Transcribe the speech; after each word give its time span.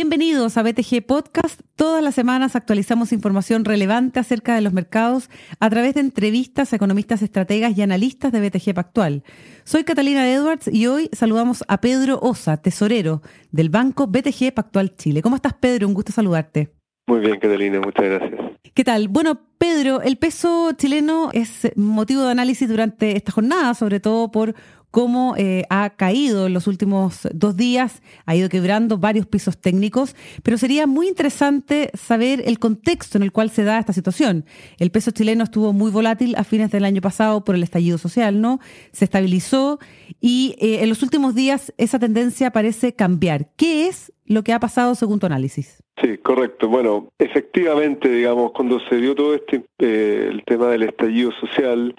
Bienvenidos 0.00 0.56
a 0.56 0.62
BTG 0.62 1.04
Podcast. 1.04 1.60
Todas 1.74 2.04
las 2.04 2.14
semanas 2.14 2.54
actualizamos 2.54 3.10
información 3.12 3.64
relevante 3.64 4.20
acerca 4.20 4.54
de 4.54 4.60
los 4.60 4.72
mercados 4.72 5.28
a 5.58 5.68
través 5.68 5.94
de 5.94 6.00
entrevistas 6.00 6.72
a 6.72 6.76
economistas, 6.76 7.20
estrategas 7.20 7.76
y 7.76 7.82
analistas 7.82 8.30
de 8.30 8.48
BTG 8.48 8.74
Pactual. 8.74 9.24
Soy 9.64 9.82
Catalina 9.82 10.30
Edwards 10.30 10.68
y 10.72 10.86
hoy 10.86 11.10
saludamos 11.12 11.64
a 11.66 11.80
Pedro 11.80 12.20
Osa, 12.22 12.58
tesorero 12.58 13.22
del 13.50 13.70
Banco 13.70 14.06
BTG 14.06 14.54
Pactual 14.54 14.94
Chile. 14.94 15.20
¿Cómo 15.20 15.34
estás, 15.34 15.54
Pedro? 15.54 15.88
Un 15.88 15.94
gusto 15.94 16.12
saludarte. 16.12 16.72
Muy 17.08 17.18
bien, 17.18 17.40
Catalina, 17.40 17.80
muchas 17.80 18.04
gracias. 18.04 18.40
¿Qué 18.74 18.84
tal? 18.84 19.08
Bueno, 19.08 19.40
Pedro, 19.58 20.02
el 20.02 20.18
peso 20.18 20.70
chileno 20.76 21.30
es 21.32 21.72
motivo 21.74 22.22
de 22.22 22.30
análisis 22.30 22.68
durante 22.68 23.16
esta 23.16 23.32
jornada, 23.32 23.74
sobre 23.74 23.98
todo 23.98 24.30
por 24.30 24.54
cómo 24.90 25.34
eh, 25.36 25.64
ha 25.70 25.90
caído 25.90 26.46
en 26.46 26.54
los 26.54 26.66
últimos 26.66 27.28
dos 27.32 27.56
días, 27.56 28.02
ha 28.26 28.34
ido 28.34 28.48
quebrando 28.48 28.98
varios 28.98 29.26
pisos 29.26 29.58
técnicos, 29.58 30.16
pero 30.42 30.58
sería 30.58 30.86
muy 30.86 31.08
interesante 31.08 31.90
saber 31.94 32.42
el 32.46 32.58
contexto 32.58 33.18
en 33.18 33.22
el 33.22 33.32
cual 33.32 33.50
se 33.50 33.64
da 33.64 33.78
esta 33.78 33.92
situación. 33.92 34.44
El 34.78 34.90
peso 34.90 35.10
chileno 35.10 35.44
estuvo 35.44 35.72
muy 35.72 35.90
volátil 35.90 36.34
a 36.36 36.44
fines 36.44 36.70
del 36.70 36.84
año 36.84 37.00
pasado 37.00 37.44
por 37.44 37.54
el 37.54 37.62
estallido 37.62 37.98
social, 37.98 38.40
¿no? 38.40 38.60
Se 38.92 39.04
estabilizó 39.04 39.78
y 40.20 40.56
eh, 40.58 40.82
en 40.82 40.88
los 40.88 41.02
últimos 41.02 41.34
días 41.34 41.72
esa 41.76 41.98
tendencia 41.98 42.50
parece 42.50 42.94
cambiar. 42.94 43.48
¿Qué 43.56 43.88
es 43.88 44.12
lo 44.26 44.42
que 44.42 44.52
ha 44.52 44.60
pasado 44.60 44.94
según 44.94 45.18
tu 45.18 45.26
análisis? 45.26 45.82
Sí, 46.02 46.16
correcto. 46.18 46.68
Bueno, 46.68 47.08
efectivamente, 47.18 48.08
digamos, 48.08 48.52
cuando 48.52 48.78
se 48.88 48.96
dio 48.96 49.14
todo 49.14 49.34
este, 49.34 49.64
eh, 49.78 50.28
el 50.30 50.44
tema 50.44 50.68
del 50.68 50.84
estallido 50.84 51.32
social 51.40 51.94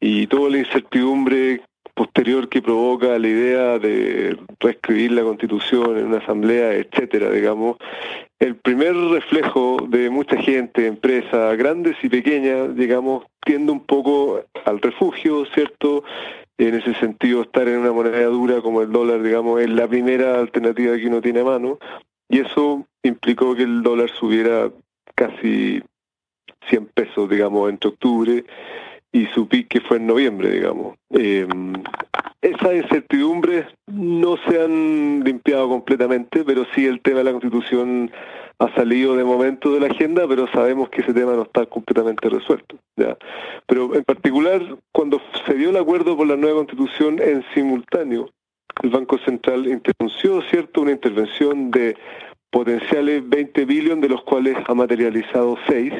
y 0.00 0.26
toda 0.28 0.50
la 0.50 0.58
incertidumbre 0.58 1.62
posterior 1.94 2.48
que 2.48 2.62
provoca 2.62 3.18
la 3.18 3.28
idea 3.28 3.78
de 3.78 4.36
reescribir 4.60 5.12
la 5.12 5.22
constitución 5.22 5.98
en 5.98 6.06
una 6.06 6.18
asamblea, 6.18 6.74
etcétera, 6.74 7.30
digamos, 7.30 7.76
el 8.38 8.56
primer 8.56 8.94
reflejo 8.94 9.86
de 9.88 10.10
mucha 10.10 10.36
gente, 10.36 10.86
empresas 10.86 11.56
grandes 11.56 11.96
y 12.02 12.08
pequeñas, 12.08 12.74
digamos, 12.74 13.24
tiende 13.44 13.72
un 13.72 13.80
poco 13.80 14.42
al 14.64 14.80
refugio, 14.80 15.44
¿cierto? 15.54 16.02
En 16.58 16.74
ese 16.74 16.94
sentido, 16.94 17.42
estar 17.42 17.68
en 17.68 17.80
una 17.80 17.92
moneda 17.92 18.24
dura 18.26 18.60
como 18.60 18.82
el 18.82 18.90
dólar, 18.90 19.22
digamos, 19.22 19.60
es 19.60 19.70
la 19.70 19.86
primera 19.86 20.40
alternativa 20.40 20.96
que 20.96 21.06
uno 21.06 21.20
tiene 21.20 21.40
a 21.40 21.44
mano, 21.44 21.78
y 22.28 22.40
eso 22.40 22.86
implicó 23.02 23.54
que 23.54 23.62
el 23.62 23.82
dólar 23.82 24.10
subiera 24.10 24.70
casi 25.14 25.82
100 26.68 26.86
pesos, 26.86 27.28
digamos, 27.28 27.68
entre 27.68 27.90
octubre 27.90 28.44
y 29.12 29.26
su 29.26 29.46
pique 29.46 29.80
fue 29.80 29.98
en 29.98 30.06
noviembre, 30.06 30.50
digamos. 30.50 30.96
Eh, 31.10 31.46
esas 32.40 32.74
incertidumbres 32.74 33.66
no 33.86 34.36
se 34.48 34.60
han 34.60 35.22
limpiado 35.22 35.68
completamente, 35.68 36.42
pero 36.44 36.64
sí 36.74 36.86
el 36.86 37.00
tema 37.00 37.18
de 37.18 37.24
la 37.24 37.30
Constitución 37.32 38.10
ha 38.58 38.74
salido 38.74 39.16
de 39.16 39.24
momento 39.24 39.72
de 39.72 39.80
la 39.80 39.86
agenda, 39.86 40.26
pero 40.26 40.46
sabemos 40.48 40.88
que 40.88 41.02
ese 41.02 41.12
tema 41.12 41.32
no 41.32 41.42
está 41.42 41.66
completamente 41.66 42.28
resuelto. 42.28 42.76
¿ya? 42.96 43.16
Pero 43.66 43.94
en 43.94 44.04
particular, 44.04 44.60
cuando 44.92 45.20
se 45.46 45.54
dio 45.54 45.70
el 45.70 45.76
acuerdo 45.76 46.16
por 46.16 46.26
la 46.26 46.36
nueva 46.36 46.58
Constitución 46.58 47.20
en 47.20 47.44
simultáneo, 47.54 48.30
el 48.82 48.90
Banco 48.90 49.18
Central 49.18 49.66
intervenció, 49.66 50.42
¿cierto?, 50.50 50.80
una 50.80 50.92
intervención 50.92 51.70
de 51.70 51.96
potenciales 52.50 53.28
20 53.28 53.64
billones, 53.64 54.02
de 54.02 54.08
los 54.08 54.22
cuales 54.22 54.56
ha 54.66 54.74
materializado 54.74 55.56
6, 55.68 55.92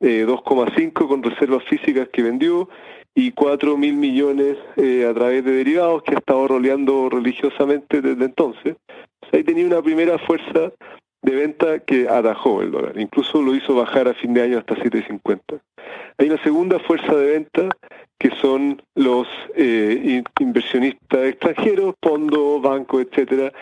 eh, 0.00 0.24
2,5 0.26 1.08
con 1.08 1.22
reservas 1.22 1.64
físicas 1.64 2.08
que 2.12 2.22
vendió 2.22 2.68
y 3.14 3.32
4 3.32 3.76
mil 3.78 3.94
millones 3.94 4.58
eh, 4.76 5.06
a 5.08 5.14
través 5.14 5.44
de 5.44 5.52
derivados 5.52 6.02
que 6.02 6.14
ha 6.14 6.18
estado 6.18 6.46
roleando 6.48 7.08
religiosamente 7.08 8.02
desde 8.02 8.26
entonces. 8.26 8.76
ahí 9.32 9.42
tenía 9.42 9.66
una 9.66 9.82
primera 9.82 10.18
fuerza 10.18 10.72
de 11.22 11.34
venta 11.34 11.80
que 11.80 12.08
atajó 12.08 12.62
el 12.62 12.70
dólar, 12.70 12.98
incluso 12.98 13.42
lo 13.42 13.54
hizo 13.54 13.74
bajar 13.74 14.06
a 14.06 14.14
fin 14.14 14.34
de 14.34 14.42
año 14.42 14.58
hasta 14.58 14.76
7.50. 14.76 15.60
Hay 16.18 16.28
una 16.28 16.42
segunda 16.42 16.78
fuerza 16.78 17.16
de 17.16 17.30
venta 17.32 17.68
que 18.18 18.30
son 18.36 18.82
los 18.94 19.26
eh, 19.56 20.22
inversionistas 20.40 21.24
extranjeros, 21.24 21.94
fondos, 22.02 22.62
bancos, 22.62 23.02
etcétera, 23.02 23.52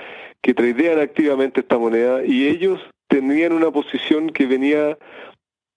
que 0.42 0.54
tradean 0.54 1.00
activamente 1.00 1.60
esta 1.60 1.78
moneda 1.78 2.24
y 2.24 2.46
ellos 2.46 2.80
tenían 3.08 3.52
una 3.52 3.70
posición 3.70 4.30
que 4.30 4.46
venía 4.46 4.98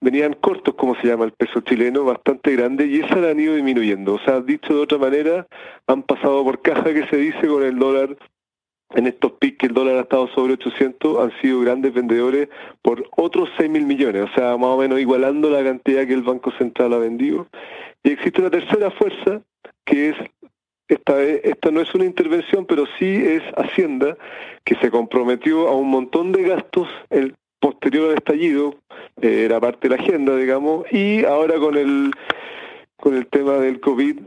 venían 0.02 0.34
cortos, 0.34 0.76
como 0.76 0.96
se 0.96 1.08
llama 1.08 1.26
el 1.26 1.32
peso 1.32 1.62
chileno, 1.62 2.04
bastante 2.04 2.56
grande, 2.56 2.86
y 2.88 3.00
esa 3.00 3.16
la 3.18 3.30
han 3.30 3.40
ido 3.40 3.56
disminuyendo. 3.56 4.16
O 4.16 4.20
sea, 4.20 4.42
dicho 4.42 4.74
de 4.74 4.82
otra 4.82 4.98
manera, 4.98 5.48
han 5.88 6.04
pasado 6.04 6.44
por 6.44 6.62
caja 6.62 6.94
que 6.94 7.08
se 7.08 7.18
dice 7.18 7.48
con 7.48 7.64
el 7.64 7.78
dólar, 7.78 8.18
en 8.92 9.08
estos 9.08 9.34
pics 9.34 9.58
que 9.58 9.66
el 9.68 9.74
dólar 9.74 9.98
ha 9.98 10.02
estado 10.02 10.28
sobre 10.30 10.54
800, 10.54 11.20
han 11.20 11.42
sido 11.42 11.60
grandes 11.62 11.94
vendedores 11.94 12.48
por 12.82 13.06
otros 13.18 13.50
6 13.58 13.70
mil 13.70 13.86
millones, 13.86 14.30
o 14.32 14.34
sea, 14.34 14.56
más 14.56 14.70
o 14.70 14.78
menos 14.78 15.00
igualando 15.00 15.50
la 15.50 15.64
cantidad 15.64 16.06
que 16.08 16.14
el 16.14 16.24
Banco 16.24 16.52
Central 16.58 16.94
ha 16.94 16.98
vendido. 16.98 17.48
Y 18.04 18.12
existe 18.12 18.40
una 18.40 18.52
tercera 18.52 18.92
fuerza, 18.92 19.42
que 19.84 20.10
es 20.10 20.16
esta, 20.88 21.22
esta 21.22 21.70
no 21.72 21.82
es 21.82 21.94
una 21.94 22.06
intervención, 22.06 22.66
pero 22.66 22.86
sí 22.98 23.06
es 23.06 23.44
Hacienda, 23.58 24.18
que 24.64 24.76
se 24.76 24.90
comprometió 24.90 25.68
a 25.68 25.76
un 25.76 25.90
montón 25.90 26.32
de 26.32 26.44
gastos 26.44 26.88
el, 27.10 27.36
posterior 27.60 28.12
al 28.12 28.18
estallido, 28.18 28.76
eh, 29.22 29.44
era 29.46 29.60
parte 29.60 29.88
de 29.88 29.96
la 29.96 30.02
agenda, 30.02 30.36
digamos, 30.36 30.86
y 30.92 31.26
ahora 31.26 31.58
con 31.58 31.76
el 31.78 32.12
con 32.98 33.16
el 33.16 33.28
tema 33.28 33.54
del 33.54 33.80
COVID 33.80 34.18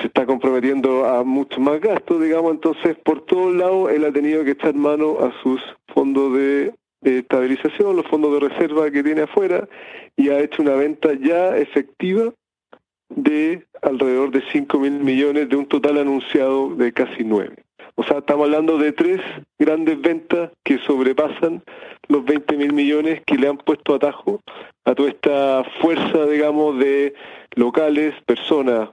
se 0.00 0.06
está 0.06 0.26
comprometiendo 0.26 1.06
a 1.06 1.24
mucho 1.24 1.60
más 1.60 1.80
gastos, 1.80 2.22
digamos, 2.22 2.52
entonces 2.52 2.96
por 3.02 3.24
todos 3.24 3.54
lados 3.54 3.90
él 3.90 4.04
ha 4.04 4.12
tenido 4.12 4.44
que 4.44 4.50
echar 4.52 4.74
mano 4.74 5.18
a 5.20 5.32
sus 5.42 5.60
fondos 5.88 6.34
de, 6.34 6.74
estabilización, 7.02 7.96
los 7.96 8.06
fondos 8.06 8.34
de 8.34 8.48
reserva 8.48 8.90
que 8.90 9.02
tiene 9.02 9.22
afuera, 9.22 9.68
y 10.16 10.28
ha 10.28 10.40
hecho 10.40 10.62
una 10.62 10.74
venta 10.74 11.14
ya 11.14 11.56
efectiva 11.56 12.32
de 13.08 13.66
alrededor 13.80 14.30
de 14.30 14.42
5 14.52 14.78
mil 14.78 15.00
millones 15.00 15.48
de 15.48 15.56
un 15.56 15.66
total 15.66 15.98
anunciado 15.98 16.74
de 16.74 16.92
casi 16.92 17.24
9. 17.24 17.56
O 18.00 18.04
sea, 18.04 18.18
estamos 18.18 18.44
hablando 18.44 18.78
de 18.78 18.92
tres 18.92 19.20
grandes 19.58 20.00
ventas 20.00 20.52
que 20.62 20.78
sobrepasan 20.86 21.64
los 22.06 22.24
20 22.24 22.56
mil 22.56 22.72
millones 22.72 23.22
que 23.26 23.36
le 23.36 23.48
han 23.48 23.56
puesto 23.56 23.92
atajo 23.92 24.40
a 24.84 24.94
toda 24.94 25.08
esta 25.08 25.64
fuerza, 25.80 26.26
digamos, 26.26 26.78
de 26.78 27.12
locales, 27.56 28.14
personas, 28.24 28.90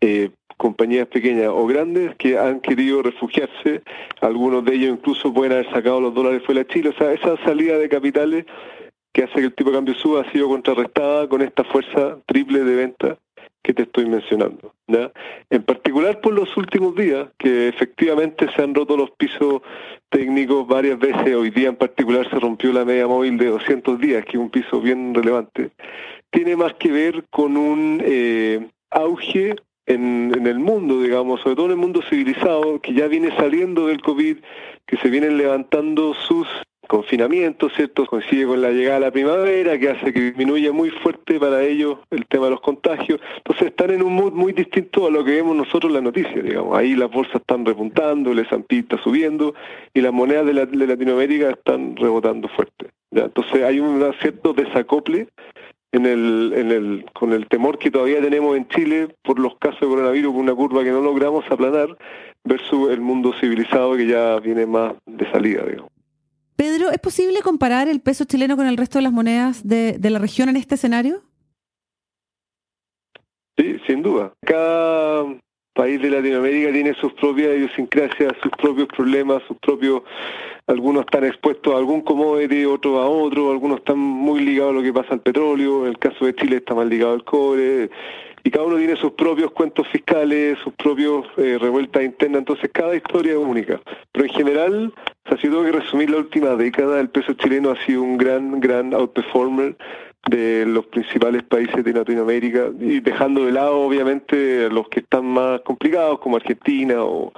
eh, 0.00 0.30
compañías 0.56 1.08
pequeñas 1.08 1.48
o 1.48 1.66
grandes 1.66 2.14
que 2.14 2.38
han 2.38 2.60
querido 2.60 3.02
refugiarse. 3.02 3.82
Algunos 4.20 4.64
de 4.64 4.76
ellos 4.76 4.90
incluso 4.90 5.34
pueden 5.34 5.54
haber 5.54 5.72
sacado 5.72 6.00
los 6.00 6.14
dólares 6.14 6.44
fuera 6.46 6.60
de 6.60 6.68
Chile. 6.68 6.90
O 6.90 6.96
sea, 6.96 7.12
esa 7.12 7.36
salida 7.44 7.76
de 7.76 7.88
capitales 7.88 8.46
que 9.12 9.24
hace 9.24 9.34
que 9.34 9.46
el 9.46 9.54
tipo 9.54 9.70
de 9.70 9.78
cambio 9.78 9.94
suba 9.96 10.20
ha 10.20 10.30
sido 10.30 10.46
contrarrestada 10.46 11.28
con 11.28 11.42
esta 11.42 11.64
fuerza 11.64 12.18
triple 12.26 12.62
de 12.62 12.76
venta 12.76 13.18
que 13.62 13.72
te 13.72 13.82
estoy 13.82 14.06
mencionando. 14.06 14.74
¿ya? 14.86 15.12
En 15.50 15.62
particular 15.62 16.20
por 16.20 16.34
los 16.34 16.56
últimos 16.56 16.94
días, 16.94 17.28
que 17.38 17.68
efectivamente 17.68 18.48
se 18.54 18.62
han 18.62 18.74
roto 18.74 18.96
los 18.96 19.10
pisos 19.12 19.62
técnicos 20.10 20.66
varias 20.66 20.98
veces, 20.98 21.34
hoy 21.34 21.50
día 21.50 21.68
en 21.68 21.76
particular 21.76 22.28
se 22.28 22.38
rompió 22.38 22.72
la 22.72 22.84
media 22.84 23.06
móvil 23.06 23.38
de 23.38 23.46
200 23.46 23.98
días, 24.00 24.24
que 24.24 24.32
es 24.32 24.42
un 24.42 24.50
piso 24.50 24.80
bien 24.80 25.14
relevante, 25.14 25.70
tiene 26.30 26.56
más 26.56 26.74
que 26.74 26.90
ver 26.90 27.24
con 27.30 27.56
un 27.56 28.02
eh, 28.04 28.68
auge 28.90 29.54
en, 29.86 30.32
en, 30.34 30.46
el 30.46 30.58
mundo, 30.58 31.00
digamos, 31.00 31.40
sobre 31.40 31.56
todo 31.56 31.66
en 31.66 31.72
el 31.72 31.78
mundo 31.78 32.02
civilizado, 32.08 32.80
que 32.80 32.94
ya 32.94 33.06
viene 33.08 33.34
saliendo 33.36 33.86
del 33.86 34.00
COVID, 34.00 34.38
que 34.86 34.96
se 34.96 35.10
vienen 35.10 35.36
levantando 35.36 36.14
sus 36.14 36.46
confinamiento, 36.92 37.70
¿cierto? 37.70 38.04
Coincide 38.04 38.46
con 38.46 38.60
la 38.60 38.70
llegada 38.70 38.98
de 38.98 39.06
la 39.06 39.10
primavera, 39.10 39.78
que 39.78 39.88
hace 39.88 40.12
que 40.12 40.20
disminuya 40.20 40.72
muy 40.72 40.90
fuerte 40.90 41.40
para 41.40 41.62
ellos 41.62 41.98
el 42.10 42.26
tema 42.26 42.44
de 42.44 42.50
los 42.50 42.60
contagios. 42.60 43.18
Entonces 43.38 43.68
están 43.68 43.92
en 43.92 44.02
un 44.02 44.12
mood 44.12 44.34
muy 44.34 44.52
distinto 44.52 45.06
a 45.06 45.10
lo 45.10 45.24
que 45.24 45.30
vemos 45.30 45.56
nosotros 45.56 45.84
en 45.86 45.94
la 45.94 46.00
noticia, 46.02 46.42
digamos. 46.42 46.76
Ahí 46.76 46.94
las 46.94 47.10
bolsas 47.10 47.36
están 47.36 47.64
repuntando, 47.64 48.32
el 48.32 48.40
S&P 48.40 48.80
está 48.80 49.02
subiendo 49.02 49.54
y 49.94 50.02
las 50.02 50.12
monedas 50.12 50.44
de, 50.44 50.52
Latinoamérica 50.86 51.52
están 51.52 51.96
rebotando 51.96 52.46
fuerte. 52.48 52.90
Entonces 53.10 53.62
hay 53.62 53.80
un 53.80 54.12
cierto 54.20 54.52
desacople 54.52 55.28
en 55.92 56.04
el, 56.04 56.52
en 56.54 56.70
el, 56.72 57.06
con 57.14 57.32
el 57.32 57.46
temor 57.46 57.78
que 57.78 57.90
todavía 57.90 58.20
tenemos 58.20 58.54
en 58.54 58.68
Chile 58.68 59.08
por 59.22 59.38
los 59.38 59.56
casos 59.56 59.80
de 59.80 59.86
coronavirus, 59.86 60.34
una 60.34 60.54
curva 60.54 60.84
que 60.84 60.90
no 60.90 61.00
logramos 61.00 61.50
aplanar, 61.50 61.96
versus 62.44 62.90
el 62.90 63.00
mundo 63.00 63.32
civilizado 63.40 63.96
que 63.96 64.06
ya 64.06 64.38
viene 64.40 64.66
más 64.66 64.92
de 65.06 65.30
salida, 65.30 65.62
digamos. 65.64 65.91
Pedro, 66.62 66.92
¿es 66.92 67.00
posible 67.00 67.40
comparar 67.42 67.88
el 67.88 68.00
peso 68.00 68.24
chileno 68.24 68.56
con 68.56 68.68
el 68.68 68.76
resto 68.76 69.00
de 69.00 69.02
las 69.02 69.10
monedas 69.10 69.66
de, 69.66 69.98
la 70.00 70.20
región 70.20 70.48
en 70.48 70.54
este 70.54 70.76
escenario? 70.76 71.20
Sí, 73.58 73.80
sin 73.84 74.00
duda. 74.00 74.32
Cada 74.46 75.24
país 75.74 76.00
de 76.00 76.08
Latinoamérica 76.08 76.70
tiene 76.70 76.94
sus 76.94 77.14
propias 77.14 77.56
idiosincrasias, 77.56 78.34
sus 78.40 78.52
propios 78.52 78.86
problemas, 78.96 79.42
sus 79.48 79.56
propios... 79.58 80.02
Algunos 80.68 81.00
están 81.00 81.24
expuestos 81.24 81.74
a 81.74 81.78
algún 81.78 82.02
commodity, 82.02 82.64
otros 82.64 82.96
a 82.96 83.08
otro, 83.08 83.50
algunos 83.50 83.78
están 83.78 83.98
muy 83.98 84.38
ligados 84.38 84.70
a 84.70 84.76
lo 84.76 84.82
que 84.84 84.92
pasa 84.92 85.14
al 85.14 85.20
petróleo, 85.20 85.82
en 85.82 85.88
el 85.88 85.98
caso 85.98 86.24
de 86.24 86.36
Chile 86.36 86.58
está 86.58 86.76
más 86.76 86.86
ligado 86.86 87.14
al 87.14 87.24
cobre, 87.24 87.90
y 88.44 88.50
cada 88.52 88.66
uno 88.66 88.76
tiene 88.76 88.94
sus 88.94 89.10
propios 89.14 89.50
cuentos 89.50 89.88
fiscales, 89.88 90.56
sus 90.62 90.72
propios 90.74 91.26
eh, 91.38 91.58
revueltas 91.60 92.04
internas, 92.04 92.38
entonces 92.38 92.70
cada 92.72 92.94
historia 92.94 93.32
es 93.32 93.38
única. 93.38 93.80
Pero 94.12 94.26
en 94.26 94.32
general, 94.32 94.94
o 95.42 95.44
si 95.44 95.48
tengo 95.48 95.64
que 95.64 95.72
resumir 95.72 96.10
la 96.10 96.18
última 96.18 96.54
década, 96.54 97.00
el 97.00 97.08
peso 97.08 97.32
chileno 97.34 97.70
ha 97.70 97.76
sido 97.84 98.02
un 98.02 98.16
gran, 98.16 98.60
gran 98.60 98.94
outperformer 98.94 99.76
de 100.28 100.64
los 100.66 100.86
principales 100.86 101.42
países 101.42 101.84
de 101.84 101.92
Latinoamérica 101.92 102.70
y 102.78 103.00
dejando 103.00 103.44
de 103.44 103.52
lado 103.52 103.80
obviamente 103.80 104.68
los 104.70 104.88
que 104.88 105.00
están 105.00 105.26
más 105.26 105.60
complicados 105.62 106.20
como 106.20 106.36
Argentina 106.36 107.02
o, 107.02 107.32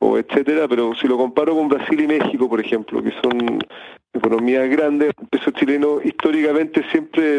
o 0.00 0.18
etcétera, 0.18 0.66
pero 0.66 0.94
si 0.94 1.06
lo 1.06 1.16
comparo 1.16 1.54
con 1.54 1.68
Brasil 1.68 2.00
y 2.00 2.08
México, 2.08 2.48
por 2.48 2.60
ejemplo, 2.60 3.00
que 3.02 3.12
son 3.22 3.60
economías 4.12 4.68
grandes, 4.68 5.12
el 5.20 5.28
peso 5.28 5.52
chileno 5.52 6.00
históricamente 6.02 6.82
siempre 6.90 7.38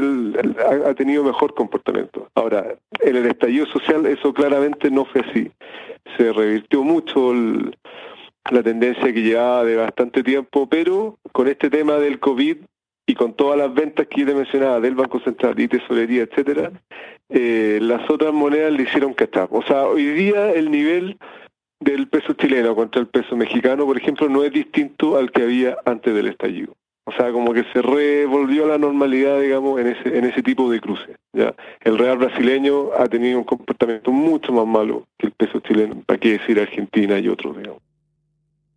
ha, 0.86 0.94
tenido 0.94 1.26
mejor 1.26 1.54
comportamiento. 1.54 2.30
Ahora, 2.36 2.76
en 3.02 3.16
el 3.18 3.26
estallido 3.26 3.66
social 3.66 4.06
eso 4.06 4.34
claramente 4.34 4.90
no 4.90 5.04
fue 5.04 5.22
así. 5.22 5.52
Se 6.16 6.32
revirtió 6.32 6.84
mucho 6.84 7.34
la 8.52 8.64
tendencia 8.64 9.14
que 9.14 9.22
llevaba 9.22 9.64
de 9.64 9.76
bastante 9.76 10.24
tiempo, 10.24 10.68
pero 10.68 11.18
con 11.32 11.48
este 11.48 11.70
tema 11.70 11.96
del 11.96 12.20
COVID 12.20 12.58
y 13.06 13.16
con 13.16 13.34
todas 13.34 13.58
las 13.58 13.74
ventas 13.74 14.08
que 14.08 14.26
te 14.26 14.36
mencionaba 14.36 14.80
del 14.80 14.96
Banco 14.96 15.20
Central 15.20 15.60
y 15.60 15.68
tesorería, 15.68 16.24
etcétera, 16.24 16.72
eh, 17.30 17.80
las 17.82 18.10
otras 18.10 18.34
monedas 18.34 18.72
le 18.72 18.84
hicieron 18.84 19.14
cachar. 19.14 19.48
O 19.52 19.64
sea, 19.64 19.88
hoy 19.88 20.06
día 20.06 20.52
el 20.52 20.70
nivel 20.70 21.18
del 21.80 22.08
peso 22.08 22.34
chileno 22.34 22.76
contra 22.76 23.02
el 23.02 23.08
peso 23.08 23.36
mexicano, 23.36 23.86
por 23.86 23.98
ejemplo, 23.98 24.30
no 24.30 24.44
es 24.44 24.52
distinto 24.52 25.18
al 25.18 25.32
que 25.32 25.44
había 25.44 25.78
antes 25.86 26.14
del 26.14 26.28
estallido. 26.28 26.76
O 27.06 27.12
sea, 27.12 27.32
como 27.32 27.54
que 27.54 27.64
se 27.74 27.82
revolvió 27.82 28.66
a 28.66 28.68
la 28.68 28.78
normalidad, 28.78 29.42
digamos, 29.42 29.80
en 29.80 29.88
ese, 29.88 30.16
en 30.16 30.26
ese 30.26 30.44
tipo 30.44 30.70
de 30.70 30.80
cruces. 30.80 31.18
¿ya? 31.34 31.56
El 31.82 31.98
real 31.98 32.20
brasileño 32.20 32.90
ha 32.96 33.08
tenido 33.08 33.40
un 33.40 33.46
comportamiento 33.46 34.12
mucho 34.12 34.52
más 34.52 34.68
malo 34.68 35.08
que 35.18 35.28
el 35.28 35.32
peso 35.32 35.60
chileno, 35.62 36.04
para 36.06 36.20
qué 36.20 36.38
decir 36.38 36.60
Argentina 36.60 37.18
y 37.18 37.28
otros, 37.28 37.58
digamos. 37.58 37.82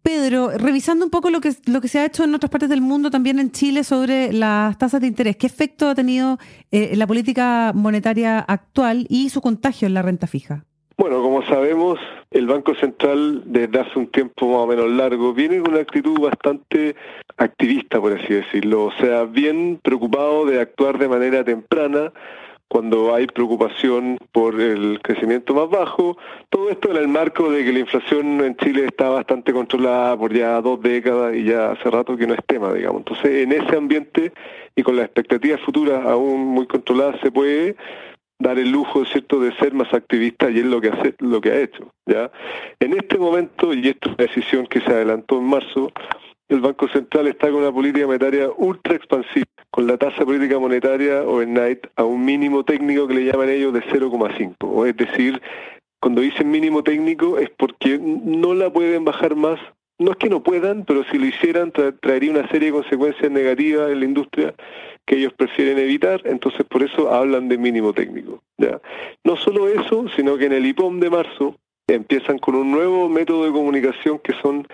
Pedro, 0.03 0.51
revisando 0.57 1.05
un 1.05 1.11
poco 1.11 1.31
lo 1.31 1.41
que, 1.41 1.53
lo 1.67 1.81
que 1.81 1.89
se 1.89 2.01
ha 2.01 2.05
hecho 2.05 2.25
en 2.25 2.35
otras 2.35 2.51
partes 2.51 2.69
del 2.69 2.81
mundo, 2.81 3.11
también 3.11 3.39
en 3.39 3.53
Chile, 3.53 3.85
sobre 3.85 4.33
las 4.33 4.77
tasas 4.77 5.01
de 5.01 5.07
interés, 5.07 5.37
¿qué 5.37 5.47
efecto 5.47 5.89
ha 5.89 5.95
tenido 5.95 6.39
eh, 6.73 6.95
la 6.97 7.07
política 7.07 7.73
monetaria 7.75 8.41
actual 8.41 9.07
y 9.09 9.29
su 9.29 9.41
contagio 9.41 9.87
en 9.87 9.95
la 9.95 10.03
renta 10.03 10.27
fija? 10.27 10.65
Bueno, 10.97 11.23
como 11.23 11.45
sabemos, 11.47 11.99
el 12.31 12.47
Banco 12.47 12.75
Central 12.75 13.43
desde 13.47 13.81
hace 13.81 13.99
un 13.99 14.09
tiempo 14.09 14.47
más 14.47 14.59
o 14.59 14.67
menos 14.67 14.91
largo 14.91 15.33
viene 15.33 15.61
con 15.61 15.73
una 15.73 15.81
actitud 15.81 16.19
bastante 16.21 16.95
activista, 17.37 18.01
por 18.01 18.13
así 18.13 18.35
decirlo, 18.35 18.85
o 18.85 18.93
sea, 19.01 19.25
bien 19.25 19.81
preocupado 19.83 20.45
de 20.47 20.61
actuar 20.61 20.99
de 20.99 21.09
manera 21.09 21.45
temprana 21.45 22.13
cuando 22.73 23.15
hay 23.15 23.27
preocupación 23.27 24.17
por 24.33 24.59
el 24.59 24.99
crecimiento 25.03 25.53
más 25.53 25.69
bajo. 25.69 26.17
Todo 26.49 26.71
esto 26.71 26.91
en 26.91 26.97
el 26.97 27.07
marco 27.07 27.51
de 27.51 27.67
que 27.67 27.71
la 27.71 27.81
inflación 27.81 28.41
en 28.41 28.57
Chile 28.57 28.87
está 28.87 29.11
bastante 29.11 29.53
controlada 29.53 30.17
por 30.17 30.33
ya 30.33 30.59
dos 30.63 30.81
décadas 30.81 31.37
y 31.37 31.45
ya 31.45 31.73
hace 31.73 31.91
rato 31.91 32.17
que 32.17 32.27
no 32.27 32.33
es 32.33 32.41
tema, 32.47 32.73
digamos. 32.73 33.01
Entonces, 33.01 33.43
en 33.43 33.53
ese 33.53 33.77
ambiente 33.77 34.33
y 34.75 34.83
con 34.83 34.97
las 34.97 35.05
expectativas 35.05 35.61
futuras 35.61 36.03
aún 36.07 36.47
muy 36.47 36.67
controladas, 36.67 37.21
se 37.21 37.31
puede 37.31 37.77
dar 38.39 38.59
el 38.59 38.73
lujo, 38.73 39.05
¿cierto?, 39.05 39.39
de 39.39 39.55
ser 39.57 39.75
más 39.75 39.93
activista 39.93 40.51
y 40.51 40.61
es 40.61 40.65
lo 40.65 40.81
que, 40.81 40.89
hace, 40.89 41.15
lo 41.19 41.43
que 41.43 41.51
ha 41.51 41.61
hecho, 41.61 41.93
¿ya? 42.07 42.31
En 42.81 42.95
este 42.95 43.19
momento, 43.19 43.75
y 43.75 43.87
esto 43.87 44.09
es 44.09 44.15
una 44.15 44.27
decisión 44.27 44.67
que 44.67 44.81
se 44.81 44.91
adelantó 44.91 45.37
en 45.37 45.45
marzo, 45.45 45.93
el 46.55 46.61
Banco 46.61 46.87
Central 46.89 47.27
está 47.29 47.51
con 47.51 47.61
una 47.61 47.73
política 47.73 48.07
monetaria 48.07 48.51
ultra 48.57 48.95
expansiva, 48.95 49.47
con 49.71 49.87
la 49.87 49.97
tasa 49.97 50.25
política 50.25 50.59
monetaria 50.59 51.23
overnight 51.23 51.87
a 51.97 52.05
un 52.05 52.25
mínimo 52.25 52.65
técnico 52.65 53.09
que 53.09 53.15
le 53.15 53.25
llaman 53.25 53.49
ellos 53.49 53.73
de 53.73 53.83
0,5. 53.83 54.87
Es 54.87 54.97
decir, 54.97 55.41
cuando 56.01 56.21
dicen 56.21 56.51
mínimo 56.51 56.83
técnico 56.83 57.39
es 57.39 57.49
porque 57.51 57.99
no 57.99 58.55
la 58.55 58.71
pueden 58.71 59.05
bajar 59.05 59.35
más. 59.35 59.59
No 59.99 60.11
es 60.11 60.17
que 60.17 60.29
no 60.29 60.43
puedan, 60.43 60.85
pero 60.85 61.05
si 61.05 61.19
lo 61.19 61.27
hicieran 61.27 61.73
traería 62.01 62.31
una 62.31 62.49
serie 62.49 62.69
de 62.69 62.73
consecuencias 62.73 63.31
negativas 63.31 63.91
en 63.91 64.01
la 64.01 64.05
industria 64.05 64.55
que 65.07 65.17
ellos 65.17 65.33
prefieren 65.33 65.79
evitar, 65.79 66.21
entonces 66.25 66.65
por 66.67 66.83
eso 66.83 67.13
hablan 67.13 67.49
de 67.49 67.57
mínimo 67.57 67.93
técnico. 67.93 68.43
No 69.25 69.37
solo 69.37 69.69
eso, 69.69 70.07
sino 70.17 70.37
que 70.37 70.47
en 70.47 70.53
el 70.53 70.67
IPOM 70.67 70.99
de 70.99 71.11
marzo 71.11 71.57
empiezan 71.87 72.39
con 72.39 72.57
un 72.57 72.73
nuevo 72.73 73.09
método 73.09 73.45
de 73.45 73.53
comunicación 73.53 74.19
que 74.19 74.33
son 74.43 74.67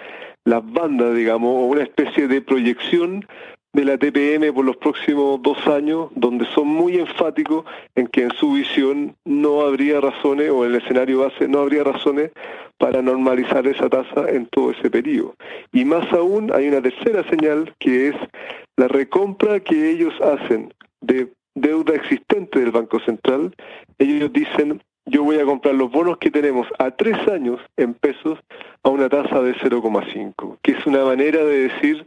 las 0.48 0.64
bandas, 0.72 1.14
digamos, 1.14 1.50
o 1.50 1.66
una 1.66 1.82
especie 1.82 2.26
de 2.26 2.40
proyección 2.40 3.26
de 3.74 3.84
la 3.84 3.98
TPM 3.98 4.50
por 4.54 4.64
los 4.64 4.78
próximos 4.78 5.42
dos 5.42 5.58
años, 5.66 6.08
donde 6.14 6.46
son 6.54 6.68
muy 6.68 6.96
enfáticos 6.96 7.66
en 7.94 8.06
que 8.06 8.22
en 8.22 8.30
su 8.32 8.52
visión 8.52 9.14
no 9.26 9.60
habría 9.60 10.00
razones, 10.00 10.50
o 10.50 10.64
en 10.64 10.72
el 10.72 10.80
escenario 10.80 11.20
base 11.20 11.46
no 11.46 11.58
habría 11.58 11.84
razones 11.84 12.30
para 12.78 13.02
normalizar 13.02 13.66
esa 13.66 13.90
tasa 13.90 14.30
en 14.30 14.46
todo 14.46 14.70
ese 14.70 14.90
periodo. 14.90 15.34
Y 15.70 15.84
más 15.84 16.10
aún 16.14 16.50
hay 16.50 16.68
una 16.68 16.80
tercera 16.80 17.28
señal 17.28 17.74
que 17.78 18.08
es 18.08 18.14
la 18.78 18.88
recompra 18.88 19.60
que 19.60 19.90
ellos 19.90 20.14
hacen 20.22 20.72
de 21.02 21.28
deuda 21.54 21.94
existente 21.94 22.60
del 22.60 22.70
Banco 22.70 23.00
Central. 23.00 23.54
Ellos 23.98 24.32
dicen, 24.32 24.80
yo 25.08 25.24
voy 25.24 25.38
a 25.38 25.44
comprar 25.44 25.74
los 25.74 25.90
bonos 25.90 26.18
que 26.18 26.30
tenemos 26.30 26.66
a 26.78 26.90
tres 26.90 27.16
años 27.28 27.60
en 27.76 27.94
pesos 27.94 28.38
a 28.82 28.88
una 28.90 29.08
tasa 29.08 29.40
de 29.42 29.54
0,5, 29.54 30.58
que 30.62 30.72
es 30.72 30.86
una 30.86 31.04
manera 31.04 31.44
de 31.44 31.68
decir, 31.68 32.06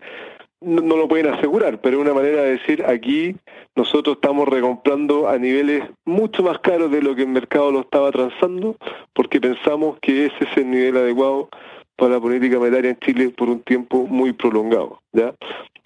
no, 0.61 0.95
lo 0.95 1.07
pueden 1.07 1.27
asegurar, 1.27 1.81
pero 1.81 1.97
es 1.97 2.01
una 2.03 2.13
manera 2.13 2.43
de 2.43 2.51
decir, 2.51 2.85
aquí 2.85 3.35
nosotros 3.75 4.17
estamos 4.17 4.47
recomprando 4.47 5.27
a 5.27 5.37
niveles 5.37 5.83
mucho 6.05 6.43
más 6.43 6.59
caros 6.59 6.91
de 6.91 7.01
lo 7.01 7.15
que 7.15 7.23
el 7.23 7.29
mercado 7.29 7.71
lo 7.71 7.81
estaba 7.81 8.11
transando, 8.11 8.75
porque 9.13 9.41
pensamos 9.41 9.97
que 10.01 10.27
ese 10.27 10.43
es 10.43 10.57
el 10.57 10.69
nivel 10.69 10.97
adecuado 10.97 11.49
para 11.95 12.13
la 12.13 12.19
política 12.19 12.57
monetaria 12.57 12.91
en 12.91 12.99
Chile 12.99 13.29
por 13.29 13.49
un 13.49 13.61
tiempo 13.61 14.05
muy 14.07 14.33
prolongado. 14.33 14.99
¿ya? 15.11 15.33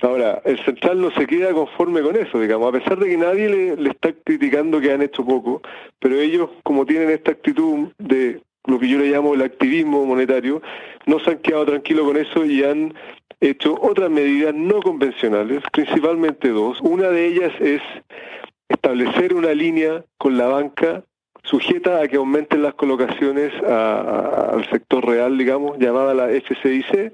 Ahora, 0.01 0.41
el 0.43 0.59
central 0.65 0.99
no 0.99 1.09
se 1.11 1.25
queda 1.25 1.53
conforme 1.53 2.01
con 2.01 2.17
eso, 2.17 2.39
digamos, 2.39 2.67
a 2.67 2.77
pesar 2.77 2.99
de 2.99 3.07
que 3.07 3.17
nadie 3.17 3.75
le, 3.77 3.89
está 3.89 4.11
criticando 4.11 4.81
que 4.81 4.91
han 4.91 5.01
hecho 5.01 5.25
poco, 5.25 5.61
pero 5.99 6.15
ellos, 6.19 6.49
como 6.63 6.85
tienen 6.85 7.09
esta 7.09 7.31
actitud 7.31 7.89
de 7.97 8.41
lo 8.65 8.77
que 8.77 8.89
yo 8.89 8.99
le 8.99 9.09
llamo 9.09 9.33
el 9.33 9.41
activismo 9.41 10.05
monetario, 10.05 10.61
no 11.05 11.19
se 11.19 11.31
han 11.31 11.37
quedado 11.37 11.65
tranquilos 11.65 12.05
con 12.05 12.17
eso 12.17 12.45
y 12.45 12.63
han 12.63 12.93
hecho 13.39 13.75
otras 13.81 14.09
medidas 14.09 14.53
no 14.53 14.81
convencionales, 14.81 15.63
principalmente 15.71 16.49
dos. 16.49 16.81
Una 16.81 17.09
de 17.09 17.27
ellas 17.27 17.53
es 17.59 17.81
establecer 18.67 19.33
una 19.33 19.53
línea 19.53 20.03
con 20.17 20.37
la 20.37 20.47
banca 20.47 21.03
sujeta 21.43 22.01
a 22.01 22.07
que 22.07 22.17
aumenten 22.17 22.63
las 22.63 22.73
colocaciones 22.73 23.53
al 23.63 24.67
sector 24.69 25.05
real, 25.05 25.37
digamos, 25.37 25.77
llamada 25.77 26.13
la 26.13 26.27
FCIC, 26.27 27.13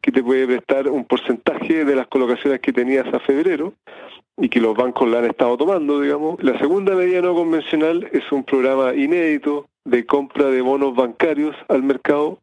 que 0.00 0.12
te 0.12 0.22
puede 0.22 0.46
prestar 0.46 0.88
un 0.88 1.04
porcentaje 1.04 1.84
de 1.84 1.96
las 1.96 2.06
colocaciones 2.08 2.60
que 2.60 2.72
tenías 2.72 3.06
a 3.12 3.20
febrero 3.20 3.74
y 4.36 4.48
que 4.48 4.60
los 4.60 4.74
bancos 4.76 5.08
la 5.08 5.18
han 5.18 5.26
estado 5.26 5.56
tomando, 5.56 6.00
digamos. 6.00 6.42
La 6.42 6.58
segunda 6.58 6.94
medida 6.94 7.20
no 7.20 7.34
convencional 7.34 8.08
es 8.12 8.30
un 8.32 8.44
programa 8.44 8.94
inédito 8.94 9.66
de 9.84 10.06
compra 10.06 10.46
de 10.46 10.62
bonos 10.62 10.94
bancarios 10.94 11.54
al 11.68 11.82
mercado, 11.82 12.38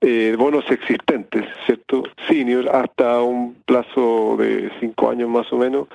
eh, 0.00 0.34
bonos 0.38 0.68
existentes, 0.70 1.44
¿cierto? 1.66 2.04
Senior, 2.28 2.68
hasta 2.68 3.22
un 3.22 3.56
plazo 3.64 4.36
de 4.38 4.70
cinco 4.80 5.10
años 5.10 5.28
más 5.28 5.52
o 5.52 5.56
menos, 5.56 5.88